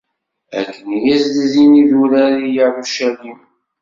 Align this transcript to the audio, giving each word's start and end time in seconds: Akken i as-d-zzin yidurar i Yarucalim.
Akken 0.59 0.89
i 0.93 0.99
as-d-zzin 1.15 1.71
yidurar 1.77 2.33
i 2.45 2.45
Yarucalim. 2.55 3.39